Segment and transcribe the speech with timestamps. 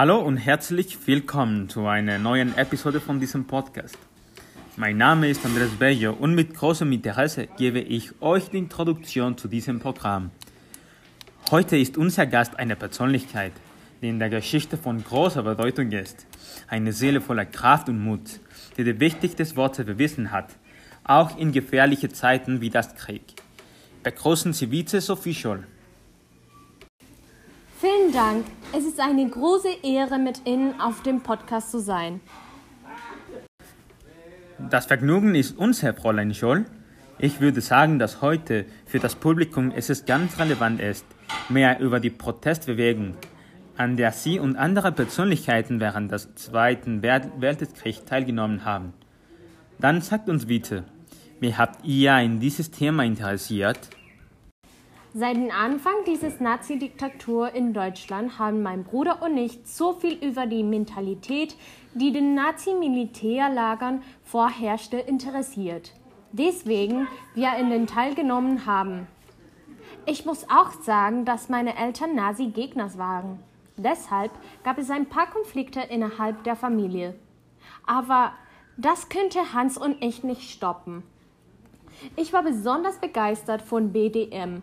[0.00, 3.98] Hallo und herzlich willkommen zu einer neuen Episode von diesem Podcast.
[4.78, 9.46] Mein Name ist Andres Bello und mit großem Interesse gebe ich euch die Introduktion zu
[9.46, 10.30] diesem Programm.
[11.50, 13.52] Heute ist unser Gast eine Persönlichkeit,
[14.00, 16.24] die in der Geschichte von großer Bedeutung ist.
[16.66, 18.40] Eine Seele voller Kraft und Mut,
[18.78, 20.48] die die wichtigsten Worte bewiesen hat,
[21.04, 23.34] auch in gefährliche Zeiten wie das Krieg.
[24.02, 25.64] Begrüßen Sie Vize Scholl.
[27.80, 28.44] Vielen Dank.
[28.76, 32.20] Es ist eine große Ehre, mit Ihnen auf dem Podcast zu sein.
[34.58, 36.66] Das Vergnügen ist unser, Fräulein Scholl.
[37.18, 41.06] Ich würde sagen, dass heute für das Publikum es ganz relevant ist,
[41.48, 43.14] mehr über die Protestbewegung,
[43.78, 48.92] an der Sie und andere Persönlichkeiten während des Zweiten Weltkriegs teilgenommen haben.
[49.78, 50.84] Dann sagt uns bitte,
[51.40, 53.88] wie habt ihr in dieses Thema interessiert?
[55.12, 60.46] Seit dem Anfang dieses Nazi-Diktatur in Deutschland haben mein Bruder und ich so viel über
[60.46, 61.56] die Mentalität,
[61.94, 65.94] die den Nazi-Militärlagern vorherrschte, interessiert.
[66.30, 69.08] Deswegen wir in den teilgenommen haben.
[70.06, 73.40] Ich muss auch sagen, dass meine Eltern Nazi-Gegner waren.
[73.76, 74.30] Deshalb
[74.62, 77.16] gab es ein paar Konflikte innerhalb der Familie.
[77.84, 78.30] Aber
[78.76, 81.02] das könnte Hans und ich nicht stoppen.
[82.14, 84.62] Ich war besonders begeistert von BDM,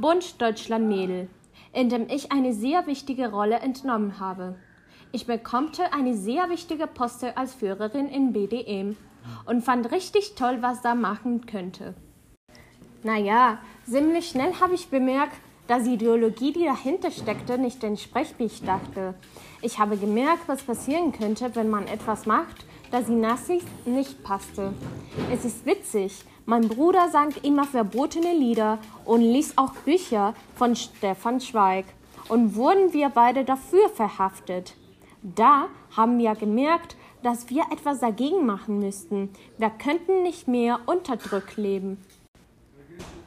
[0.00, 1.28] Bund Deutschland Mädel,
[1.72, 4.54] in dem ich eine sehr wichtige Rolle entnommen habe.
[5.10, 8.96] Ich bekommte eine sehr wichtige Poste als Führerin in BDM
[9.44, 11.94] und fand richtig toll, was da machen könnte.
[13.02, 13.58] Naja,
[13.90, 15.34] ziemlich schnell habe ich bemerkt,
[15.66, 19.14] dass die Ideologie, die dahinter steckte, nicht entspricht, wie ich dachte.
[19.62, 24.72] Ich habe gemerkt, was passieren könnte, wenn man etwas macht, das die Nazis nicht passte.
[25.32, 31.40] Es ist witzig, mein Bruder sang immer verbotene Lieder und ließ auch Bücher von Stefan
[31.40, 31.84] Zweig.
[32.30, 34.74] Und wurden wir beide dafür verhaftet.
[35.22, 39.28] Da haben wir gemerkt, dass wir etwas dagegen machen müssten.
[39.58, 41.98] Wir könnten nicht mehr unterdrückt leben.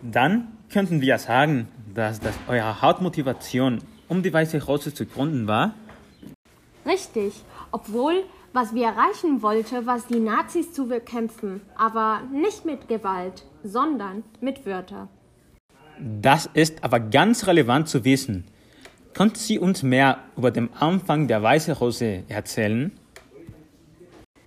[0.00, 5.74] Dann könnten wir sagen, dass das eure Hauptmotivation, um die Weiße Rose zu gründen war?
[6.86, 7.34] Richtig,
[7.72, 14.24] obwohl was wir erreichen wollten, was die Nazis zu bekämpfen, aber nicht mit Gewalt, sondern
[14.40, 15.08] mit Wörtern.
[16.00, 18.44] Das ist aber ganz relevant zu wissen.
[19.14, 22.92] Könnten Sie uns mehr über den Anfang der Weiße Rose erzählen?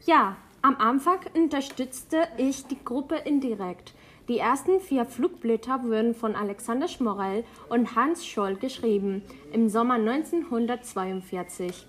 [0.06, 3.94] Ja, am Anfang unterstützte ich die Gruppe indirekt.
[4.30, 11.86] Die ersten vier Flugblätter wurden von Alexander Schmorell und Hans Scholl geschrieben im Sommer 1942.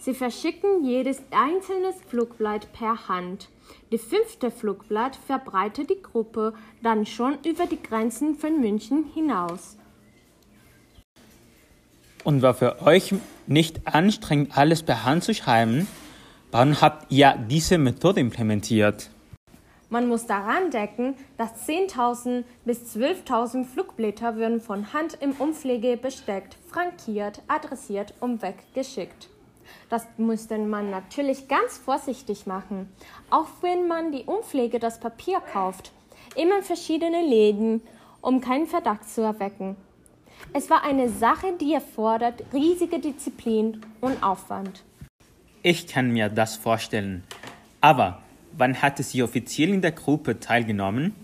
[0.00, 3.50] Sie verschicken jedes einzelne Flugblatt per Hand.
[3.92, 9.76] Die fünfte Flugblatt verbreitet die Gruppe dann schon über die Grenzen von München hinaus.
[12.24, 13.14] Und war für euch
[13.46, 15.86] nicht anstrengend, alles per Hand zu schreiben?
[16.50, 19.10] Warum habt ihr diese Methode implementiert?
[19.90, 26.56] Man muss daran denken, dass 10.000 bis 12.000 Flugblätter würden von Hand im Umpflege besteckt,
[26.70, 29.28] frankiert, adressiert und weggeschickt.
[29.88, 32.88] Das musste man natürlich ganz vorsichtig machen,
[33.30, 35.92] auch wenn man die Umpflege das Papier kauft.
[36.36, 37.82] Immer in verschiedene Läden,
[38.20, 39.76] um keinen Verdacht zu erwecken.
[40.52, 44.82] Es war eine Sache, die erfordert riesige Disziplin und Aufwand.
[45.62, 47.24] Ich kann mir das vorstellen.
[47.80, 48.22] Aber
[48.56, 51.14] wann hatte sie offiziell in der Gruppe teilgenommen?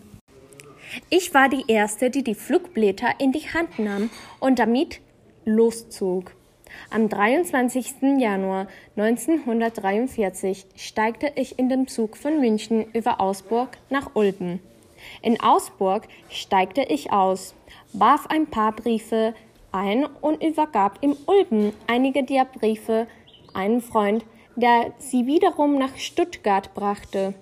[1.10, 5.00] Ich war die Erste, die die Flugblätter in die Hand nahm und damit
[5.44, 6.32] loszog.
[6.90, 8.18] Am 23.
[8.18, 14.60] Januar 1943 steigte ich in den Zug von München über Augsburg nach Ulben.
[15.22, 17.54] In Augsburg steigte ich aus,
[17.92, 19.34] warf ein paar Briefe
[19.72, 23.06] ein und übergab im Ulben einige der Briefe
[23.52, 27.34] einem Freund, der sie wiederum nach Stuttgart brachte.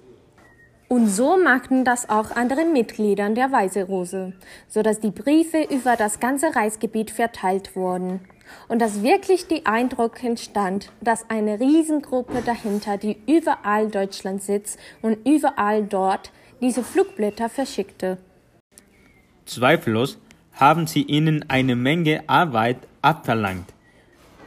[0.88, 4.32] Und so machten das auch andere Mitglieder der Weiße Rose,
[4.68, 8.20] so dass die Briefe über das ganze Reichsgebiet verteilt wurden
[8.68, 15.26] und dass wirklich der Eindruck entstand, dass eine Riesengruppe dahinter, die überall Deutschland sitzt und
[15.26, 18.18] überall dort diese Flugblätter verschickte.
[19.46, 20.18] Zweifellos
[20.52, 23.74] haben sie ihnen eine Menge Arbeit abverlangt.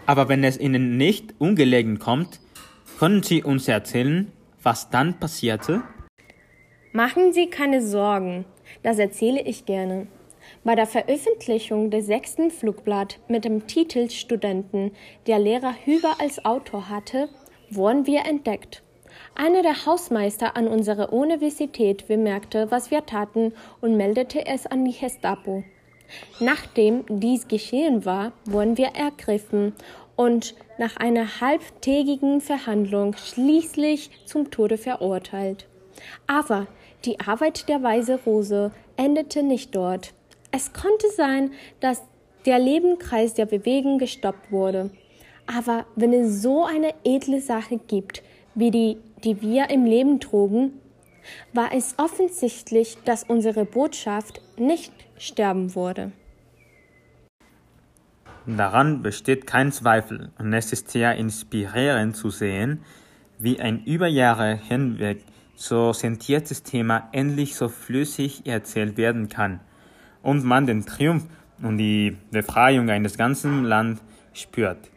[0.05, 2.39] Aber wenn es ihnen nicht ungelegen kommt,
[2.97, 4.31] können Sie uns erzählen,
[4.63, 5.83] was dann passierte?
[6.93, 8.45] Machen Sie keine Sorgen,
[8.81, 10.07] das erzähle ich gerne.
[10.67, 14.91] Bei der Veröffentlichung des sechsten Flugblatt mit dem Titel Studenten,
[15.25, 17.29] der Lehrer Hüber als Autor hatte,
[17.69, 18.83] wurden wir entdeckt.
[19.33, 24.91] Einer der Hausmeister an unserer Universität bemerkte, was wir taten und meldete es an die
[24.91, 25.63] Gestapo.
[26.41, 29.73] Nachdem dies geschehen war, wurden wir ergriffen
[30.17, 35.65] und nach einer halbtägigen Verhandlung schließlich zum Tode verurteilt.
[36.27, 36.67] Aber
[37.05, 40.13] die Arbeit der Weise Rose endete nicht dort.
[40.51, 42.01] Es konnte sein, dass
[42.45, 44.89] der Lebenkreis der Bewegung gestoppt wurde.
[45.45, 48.23] Aber wenn es so eine edle Sache gibt,
[48.55, 50.73] wie die, die wir im Leben trugen,
[51.53, 56.11] war es offensichtlich, dass unsere Botschaft nicht sterben würde.
[58.45, 62.81] Daran besteht kein Zweifel und es ist sehr inspirierend zu sehen,
[63.39, 65.21] wie ein über Jahre hinweg
[65.55, 69.59] so sentiertes Thema endlich so flüssig erzählt werden kann
[70.21, 71.25] und man den Triumph
[71.61, 74.01] und die Befreiung eines ganzen Landes
[74.33, 74.89] spürt.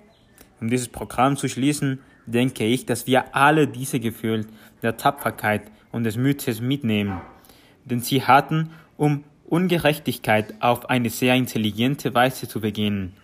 [0.61, 4.47] Um dieses Programm zu schließen, denke ich, dass wir alle diese Gefühle
[4.83, 5.63] der Tapferkeit
[5.93, 7.21] und des Mutes mitnehmen.
[7.85, 13.15] Denn sie hatten, um Ungerechtigkeit auf eine sehr intelligente Weise zu begehen.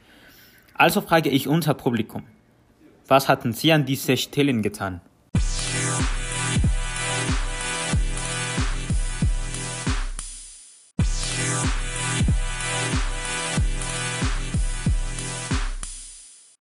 [0.74, 2.24] Also frage ich unser Publikum,
[3.06, 5.00] was hatten Sie an dieser Stelle getan?